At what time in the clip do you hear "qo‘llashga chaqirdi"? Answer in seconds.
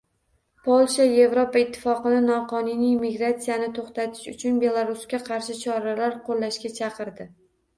6.31-7.31